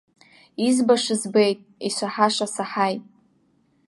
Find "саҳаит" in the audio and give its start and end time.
2.55-3.03